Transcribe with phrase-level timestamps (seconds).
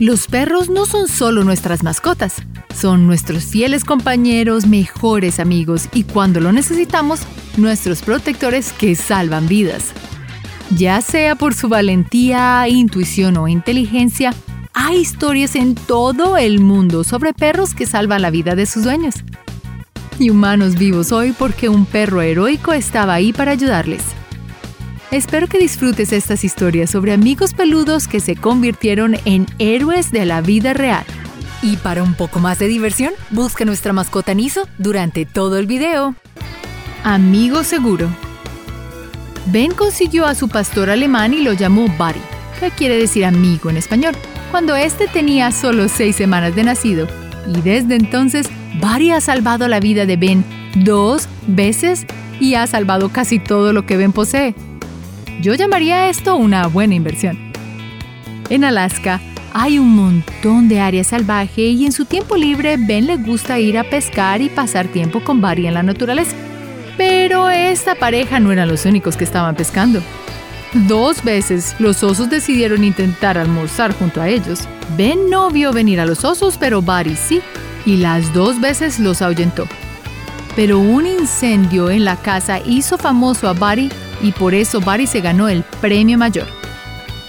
[0.00, 2.34] Los perros no son solo nuestras mascotas,
[2.74, 7.20] son nuestros fieles compañeros, mejores amigos y cuando lo necesitamos,
[7.56, 9.92] nuestros protectores que salvan vidas.
[10.76, 14.34] Ya sea por su valentía, intuición o inteligencia,
[14.72, 19.14] hay historias en todo el mundo sobre perros que salvan la vida de sus dueños.
[20.18, 24.02] Y humanos vivos hoy porque un perro heroico estaba ahí para ayudarles.
[25.14, 30.40] Espero que disfrutes estas historias sobre amigos peludos que se convirtieron en héroes de la
[30.40, 31.04] vida real.
[31.62, 36.16] Y para un poco más de diversión, busca nuestra mascota Niso durante todo el video.
[37.04, 38.08] Amigo seguro.
[39.52, 42.20] Ben consiguió a su pastor alemán y lo llamó Buddy,
[42.58, 44.16] que quiere decir amigo en español
[44.50, 47.06] cuando este tenía solo seis semanas de nacido,
[47.54, 48.48] y desde entonces
[48.80, 50.44] Barry ha salvado la vida de Ben
[50.74, 52.04] dos veces
[52.40, 54.56] y ha salvado casi todo lo que Ben posee.
[55.40, 57.38] Yo llamaría esto una buena inversión.
[58.50, 59.20] En Alaska
[59.52, 63.78] hay un montón de área salvaje y en su tiempo libre Ben le gusta ir
[63.78, 66.34] a pescar y pasar tiempo con Barry en la naturaleza.
[66.96, 70.00] Pero esta pareja no eran los únicos que estaban pescando.
[70.88, 74.68] Dos veces los osos decidieron intentar almorzar junto a ellos.
[74.96, 77.40] Ben no vio venir a los osos, pero Barry sí,
[77.86, 79.68] y las dos veces los ahuyentó.
[80.56, 83.88] Pero un incendio en la casa hizo famoso a Barry
[84.24, 86.46] y por eso Barry se ganó el premio mayor.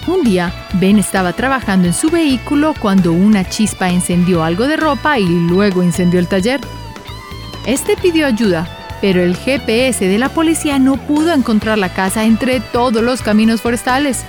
[0.08, 5.20] Un día, Ben estaba trabajando en su vehículo cuando una chispa encendió algo de ropa
[5.20, 6.62] y luego incendió el taller.
[7.66, 8.68] Este pidió ayuda,
[9.02, 13.62] pero el GPS de la policía no pudo encontrar la casa entre todos los caminos
[13.62, 14.24] forestales.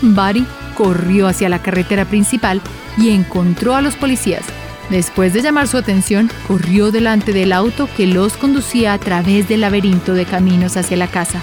[0.00, 2.62] Barry corrió hacia la carretera principal
[2.96, 4.44] y encontró a los policías.
[4.88, 9.60] Después de llamar su atención, corrió delante del auto que los conducía a través del
[9.60, 11.42] laberinto de caminos hacia la casa.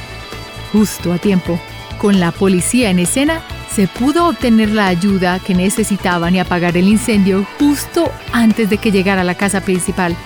[0.76, 1.58] Justo a tiempo.
[2.02, 3.40] Con la policía en escena,
[3.74, 8.92] se pudo obtener la ayuda que necesitaban y apagar el incendio justo antes de que
[8.92, 10.18] llegara a la casa principal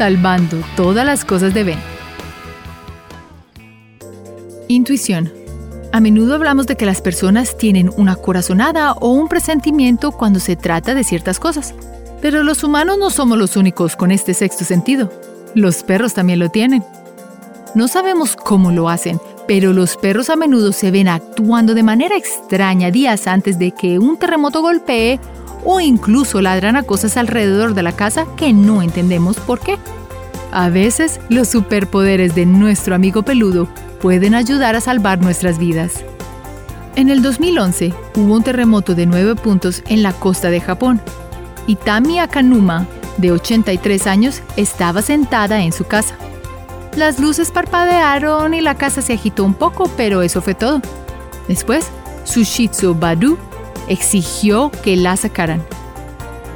[0.00, 1.78] salvando todas las cosas de Ben.
[4.66, 5.30] Intuición.
[5.92, 10.56] A menudo hablamos de que las personas tienen una corazonada o un presentimiento cuando se
[10.56, 11.74] trata de ciertas cosas.
[12.22, 15.12] Pero los humanos no somos los únicos con este sexto sentido.
[15.54, 16.82] Los perros también lo tienen.
[17.74, 19.20] No sabemos cómo lo hacen,
[19.50, 23.98] pero los perros a menudo se ven actuando de manera extraña días antes de que
[23.98, 25.18] un terremoto golpee
[25.64, 29.76] o incluso ladran a cosas alrededor de la casa que no entendemos por qué.
[30.52, 33.66] A veces, los superpoderes de nuestro amigo peludo
[34.00, 36.04] pueden ayudar a salvar nuestras vidas.
[36.94, 41.00] En el 2011 hubo un terremoto de 9 puntos en la costa de Japón.
[41.66, 46.14] y Tami Akanuma, de 83 años, estaba sentada en su casa.
[46.96, 50.80] Las luces parpadearon y la casa se agitó un poco, pero eso fue todo.
[51.46, 51.86] Después,
[52.24, 53.38] su Shih Badu
[53.88, 55.62] exigió que la sacaran.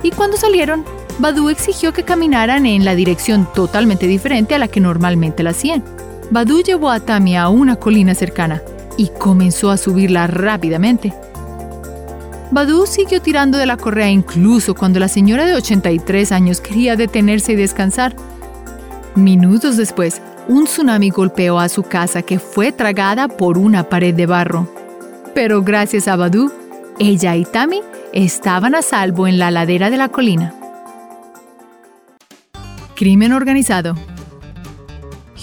[0.03, 0.85] Y cuando salieron,
[1.19, 5.85] Badu exigió que caminaran en la dirección totalmente diferente a la que normalmente la hacían.
[6.31, 8.63] Badu llevó a Tami a una colina cercana
[8.97, 11.15] y comenzó a subirla rápidamente.
[12.51, 17.53] Badu siguió tirando de la correa incluso cuando la señora de 83 años quería detenerse
[17.53, 18.15] y descansar.
[19.17, 24.27] Minutos después, un tsunami golpeó a su casa que fue tragada por una pared de
[24.27, 24.69] barro.
[25.35, 26.51] Pero gracias a Badu,
[26.99, 27.81] ella y Tammy
[28.13, 30.53] estaban a salvo en la ladera de la colina.
[32.97, 33.95] Crimen organizado.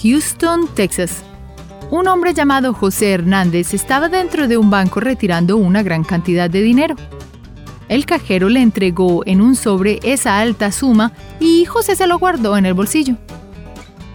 [0.02, 1.22] Houston, Texas.
[1.90, 6.60] Un hombre llamado José Hernández estaba dentro de un banco retirando una gran cantidad de
[6.60, 6.94] dinero.
[7.88, 12.58] El cajero le entregó en un sobre esa alta suma y José se lo guardó
[12.58, 13.16] en el bolsillo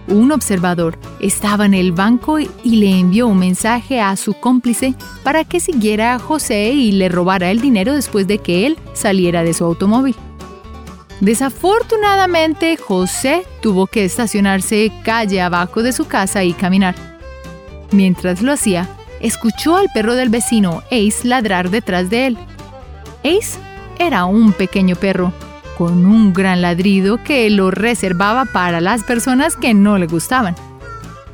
[0.08, 5.44] un observador estaba en el banco y le envió un mensaje a su cómplice para
[5.44, 9.54] que siguiera a José y le robara el dinero después de que él saliera de
[9.54, 10.16] su automóvil.
[11.20, 16.94] Desafortunadamente, José tuvo que estacionarse calle abajo de su casa y caminar.
[17.90, 18.88] Mientras lo hacía,
[19.20, 22.38] escuchó al perro del vecino Ace ladrar detrás de él.
[23.24, 23.58] Ace
[23.98, 25.32] era un pequeño perro
[25.78, 30.56] con un gran ladrido que lo reservaba para las personas que no le gustaban.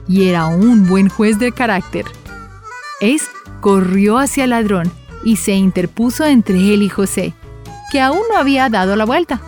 [0.06, 2.04] Y era un buen juez de carácter.
[3.00, 3.24] Ace
[3.62, 4.92] corrió hacia el ladrón
[5.24, 7.32] y se interpuso entre él y José,
[7.90, 9.40] que aún no había dado la vuelta.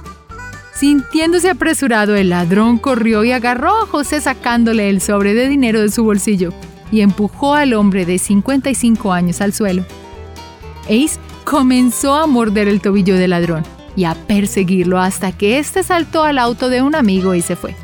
[0.74, 5.90] Sintiéndose apresurado, el ladrón corrió y agarró a José sacándole el sobre de dinero de
[5.90, 6.54] su bolsillo
[6.90, 9.84] y empujó al hombre de 55 años al suelo.
[10.84, 16.22] Ace comenzó a morder el tobillo del ladrón y a perseguirlo hasta que éste saltó
[16.22, 17.74] al auto de un amigo y se fue.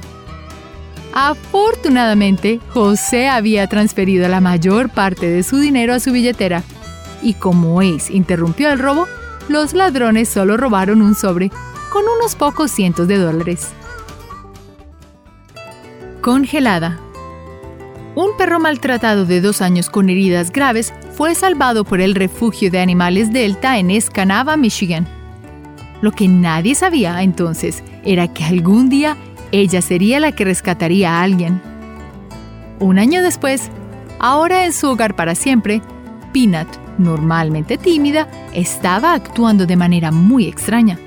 [1.14, 6.62] Afortunadamente, José había transferido la mayor parte de su dinero a su billetera
[7.23, 9.06] y como Ace interrumpió el robo,
[9.49, 11.50] los ladrones solo robaron un sobre
[11.91, 13.69] con unos pocos cientos de dólares.
[16.20, 16.99] Congelada.
[18.15, 22.81] Un perro maltratado de dos años con heridas graves fue salvado por el refugio de
[22.81, 25.21] animales Delta en Escanaba, Michigan.
[26.02, 29.16] Lo que nadie sabía entonces era que algún día
[29.52, 31.62] ella sería la que rescataría a alguien.
[32.81, 33.70] Un año después,
[34.19, 35.81] ahora en su hogar para siempre,
[36.32, 36.66] Peanut,
[36.99, 40.99] normalmente tímida, estaba actuando de manera muy extraña.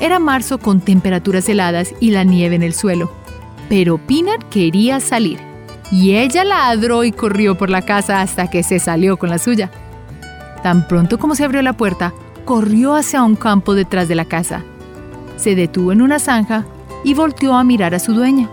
[0.00, 3.12] Era marzo con temperaturas heladas y la nieve en el suelo,
[3.68, 5.38] pero Peanut quería salir,
[5.90, 9.70] y ella ladró y corrió por la casa hasta que se salió con la suya.
[10.62, 14.62] Tan pronto como se abrió la puerta, corrió hacia un campo detrás de la casa.
[15.36, 16.64] Se detuvo en una zanja
[17.02, 18.48] y volteó a mirar a su dueña.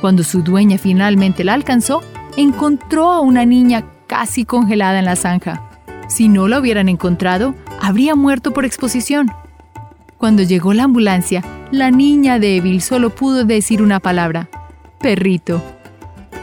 [0.00, 2.02] Cuando su dueña finalmente la alcanzó,
[2.36, 5.62] encontró a una niña casi congelada en la zanja.
[6.08, 9.30] Si no la hubieran encontrado, habría muerto por exposición.
[10.18, 14.48] Cuando llegó la ambulancia, la niña débil solo pudo decir una palabra,
[15.00, 15.62] perrito.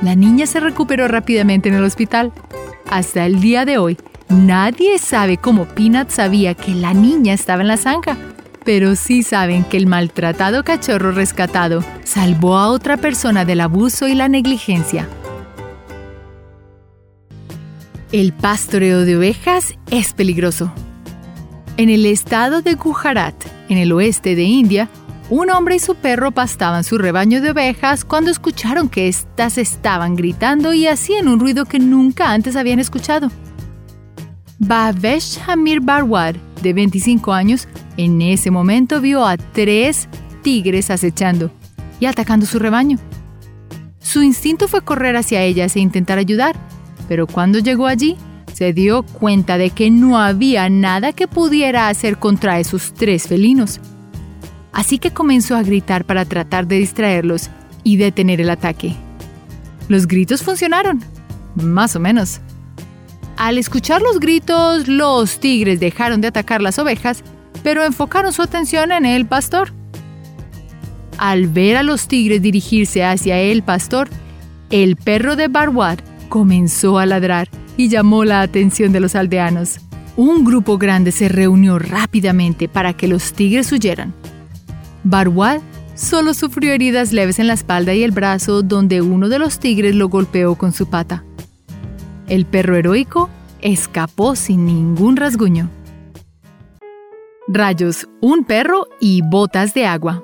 [0.02, 2.32] La niña se recuperó rápidamente en el hospital.
[2.90, 3.98] Hasta el día de hoy,
[4.30, 8.18] nadie sabe cómo Peanut sabía que la niña estaba en la zanja,
[8.64, 14.16] pero sí saben que el maltratado cachorro rescatado salvó a otra persona del abuso y
[14.16, 15.08] la negligencia.
[18.12, 20.72] El pastoreo de ovejas es peligroso.
[21.78, 23.36] En el estado de Gujarat,
[23.70, 24.90] en el oeste de India,
[25.30, 30.16] un hombre y su perro pastaban su rebaño de ovejas cuando escucharon que éstas estaban
[30.16, 33.30] gritando y hacían un ruido que nunca antes habían escuchado.
[34.60, 40.10] Bhavesh Hamir Barwad, de 25 años, en ese momento vio a tres
[40.42, 41.52] tigres acechando
[42.00, 42.98] y atacando su rebaño.
[44.00, 46.56] Su instinto fue correr hacia ellas e intentar ayudar,
[47.08, 48.18] pero cuando llegó allí,
[48.54, 53.80] se dio cuenta de que no había nada que pudiera hacer contra esos tres felinos.
[54.72, 57.52] Así que comenzó a gritar para tratar de distraerlos
[57.84, 58.96] y detener el ataque.
[59.88, 61.04] Los gritos funcionaron,
[61.56, 62.42] más o menos.
[63.38, 67.24] Al escuchar los gritos, los tigres dejaron de atacar las ovejas,
[67.62, 69.74] pero enfocaron su atención en el pastor.
[71.20, 74.10] Al ver a los tigres dirigirse hacia el pastor,
[74.72, 76.00] el perro de Barwad
[76.30, 77.48] comenzó a ladrar
[77.78, 79.82] y llamó la atención de los aldeanos.
[80.16, 84.16] Un grupo grande se reunió rápidamente para que los tigres huyeran.
[85.04, 85.62] Barwad
[85.94, 89.94] solo sufrió heridas leves en la espalda y el brazo donde uno de los tigres
[89.94, 91.24] lo golpeó con su pata.
[92.28, 93.30] El perro heroico
[93.62, 95.70] escapó sin ningún rasguño.
[97.48, 100.22] Rayos, un perro y botas de agua.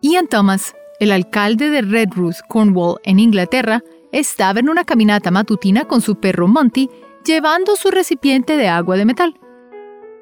[0.00, 6.00] Ian Thomas, el alcalde de Redruth, Cornwall, en Inglaterra, estaba en una caminata matutina con
[6.00, 6.88] su perro Monty,
[7.26, 9.38] llevando su recipiente de agua de metal.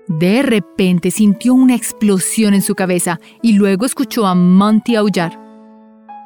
[0.09, 5.48] De repente sintió una explosión en su cabeza y luego escuchó a Monty aullar.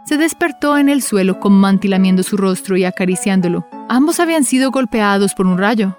[0.05, 3.67] Se despertó en el suelo con Monty lamiendo su rostro y acariciándolo.
[3.89, 5.97] Ambos habían sido golpeados por un rayo.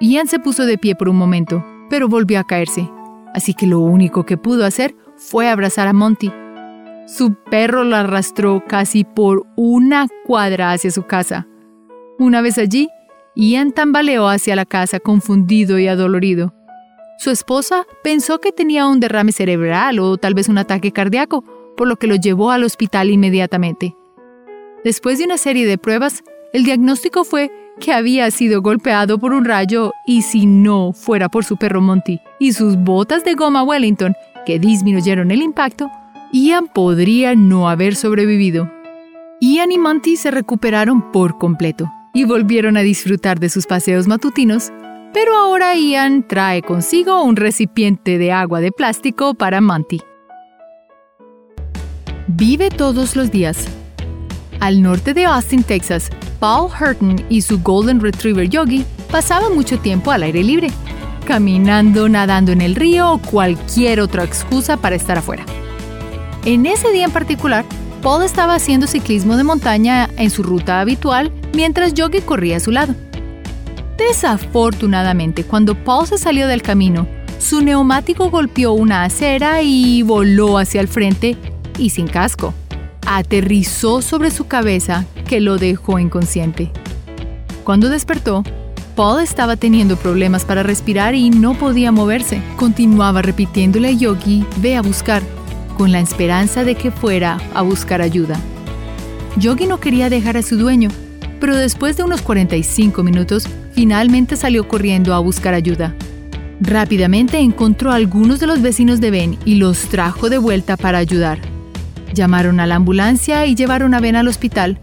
[0.00, 2.90] Ian se puso de pie por un momento, pero volvió a caerse,
[3.34, 6.32] así que lo único que pudo hacer fue abrazar a Monty.
[7.06, 11.46] Su perro lo arrastró casi por una cuadra hacia su casa.
[12.18, 12.88] Una vez allí,
[13.36, 16.52] Ian tambaleó hacia la casa confundido y adolorido.
[17.18, 21.44] Su esposa pensó que tenía un derrame cerebral o tal vez un ataque cardíaco,
[21.78, 23.96] por lo que lo llevó al hospital inmediatamente.
[24.84, 29.44] Después de una serie de pruebas, el diagnóstico fue que había sido golpeado por un
[29.44, 34.14] rayo y si no fuera por su perro Monty y sus botas de goma Wellington,
[34.44, 35.88] que disminuyeron el impacto,
[36.32, 38.70] Ian podría no haber sobrevivido.
[39.40, 44.72] Ian y Monty se recuperaron por completo y volvieron a disfrutar de sus paseos matutinos,
[45.14, 50.00] pero ahora Ian trae consigo un recipiente de agua de plástico para Monty.
[52.32, 53.66] Vive todos los días.
[54.60, 60.10] Al norte de Austin, Texas, Paul Hurton y su Golden Retriever Yogi pasaban mucho tiempo
[60.10, 60.68] al aire libre,
[61.26, 65.46] caminando, nadando en el río o cualquier otra excusa para estar afuera.
[66.44, 67.64] En ese día en particular,
[68.02, 72.72] Paul estaba haciendo ciclismo de montaña en su ruta habitual mientras Yogi corría a su
[72.72, 72.94] lado.
[73.96, 77.08] Desafortunadamente, cuando Paul se salió del camino,
[77.38, 81.38] su neumático golpeó una acera y voló hacia el frente
[81.78, 82.52] y sin casco.
[83.06, 86.70] Aterrizó sobre su cabeza que lo dejó inconsciente.
[87.64, 88.42] Cuando despertó,
[88.96, 92.42] Paul estaba teniendo problemas para respirar y no podía moverse.
[92.56, 95.22] Continuaba repitiéndole a Yogi, ve a buscar,
[95.76, 98.40] con la esperanza de que fuera a buscar ayuda.
[99.36, 100.90] Yogi no quería dejar a su dueño,
[101.38, 105.94] pero después de unos 45 minutos finalmente salió corriendo a buscar ayuda.
[106.60, 110.98] Rápidamente encontró a algunos de los vecinos de Ben y los trajo de vuelta para
[110.98, 111.38] ayudar.
[112.18, 114.80] Llamaron a la ambulancia y llevaron a Ben al hospital,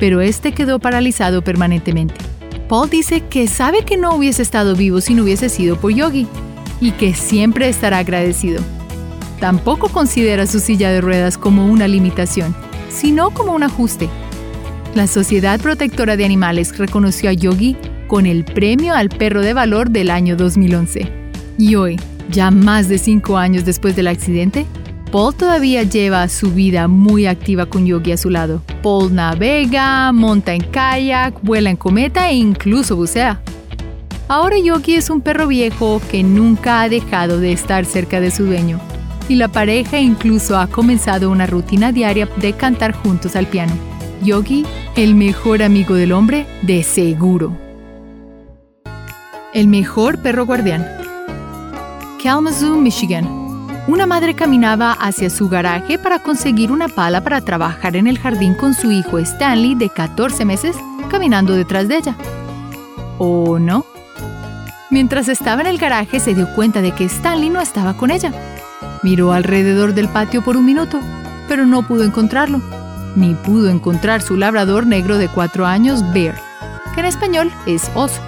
[0.00, 2.14] pero este quedó paralizado permanentemente.
[2.66, 6.26] Paul dice que sabe que no hubiese estado vivo si no hubiese sido por Yogi
[6.80, 8.62] y que siempre estará agradecido.
[9.38, 12.56] Tampoco considera su silla de ruedas como una limitación,
[12.88, 14.08] sino como un ajuste.
[14.94, 17.76] La Sociedad Protectora de Animales reconoció a Yogi
[18.06, 21.12] con el Premio al Perro de Valor del año 2011.
[21.58, 24.64] Y hoy, ya más de cinco años después del accidente,
[25.10, 28.60] Paul todavía lleva su vida muy activa con Yogi a su lado.
[28.82, 33.40] Paul navega, monta en kayak, vuela en cometa e incluso bucea.
[34.28, 38.44] Ahora Yogi es un perro viejo que nunca ha dejado de estar cerca de su
[38.44, 38.78] dueño.
[39.30, 43.72] Y la pareja incluso ha comenzado una rutina diaria de cantar juntos al piano.
[44.22, 47.56] Yogi, el mejor amigo del hombre, de seguro.
[49.54, 50.86] El mejor perro guardián.
[52.22, 53.37] Kalamazoo, Michigan.
[53.88, 58.52] Una madre caminaba hacia su garaje para conseguir una pala para trabajar en el jardín
[58.52, 60.76] con su hijo Stanley de 14 meses
[61.10, 62.14] caminando detrás de ella.
[63.16, 63.86] ¿O no?
[64.90, 68.30] Mientras estaba en el garaje se dio cuenta de que Stanley no estaba con ella.
[69.02, 71.00] Miró alrededor del patio por un minuto,
[71.48, 72.60] pero no pudo encontrarlo,
[73.16, 76.38] ni pudo encontrar su labrador negro de cuatro años, Bear,
[76.94, 78.20] que en español es oso.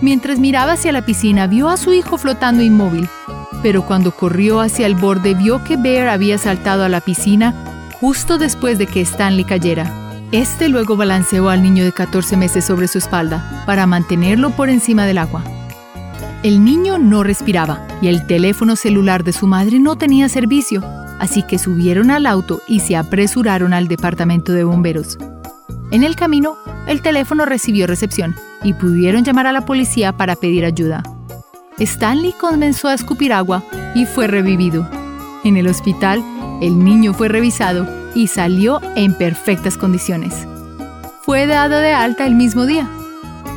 [0.00, 3.08] Mientras miraba hacia la piscina, vio a su hijo flotando inmóvil,
[3.62, 7.54] pero cuando corrió hacia el borde vio que Bear había saltado a la piscina
[8.00, 9.92] justo después de que Stanley cayera.
[10.32, 15.04] Este luego balanceó al niño de 14 meses sobre su espalda para mantenerlo por encima
[15.04, 15.42] del agua.
[16.42, 20.82] El niño no respiraba y el teléfono celular de su madre no tenía servicio,
[21.18, 25.18] así que subieron al auto y se apresuraron al departamento de bomberos.
[25.90, 30.64] En el camino, el teléfono recibió recepción y pudieron llamar a la policía para pedir
[30.64, 31.02] ayuda.
[31.80, 34.88] Stanley comenzó a escupir agua y fue revivido.
[35.44, 36.22] En el hospital,
[36.60, 40.34] el niño fue revisado y salió en perfectas condiciones.
[41.22, 42.88] Fue dado de alta el mismo día.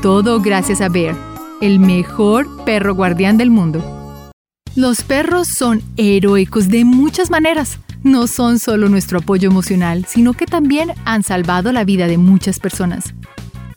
[0.01, 1.15] Todo gracias a Bear,
[1.61, 4.31] el mejor perro guardián del mundo.
[4.75, 7.79] Los perros son heroicos de muchas maneras.
[8.03, 12.59] No son solo nuestro apoyo emocional, sino que también han salvado la vida de muchas
[12.59, 13.13] personas.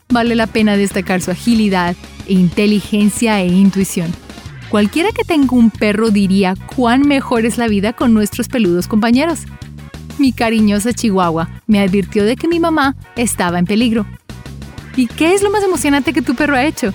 [0.09, 1.95] Vale la pena destacar su agilidad,
[2.27, 4.11] inteligencia e intuición.
[4.69, 9.43] Cualquiera que tenga un perro diría cuán mejor es la vida con nuestros peludos compañeros.
[10.17, 14.05] Mi cariñosa Chihuahua me advirtió de que mi mamá estaba en peligro.
[14.97, 16.93] ¿Y qué es lo más emocionante que tu perro ha hecho?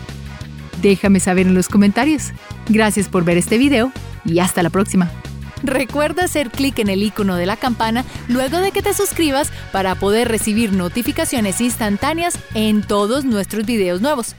[0.83, 2.33] Déjame saber en los comentarios.
[2.69, 3.91] Gracias por ver este video
[4.25, 5.11] y hasta la próxima.
[5.63, 9.95] Recuerda hacer clic en el icono de la campana luego de que te suscribas para
[9.95, 14.35] poder recibir notificaciones instantáneas en todos nuestros videos nuevos.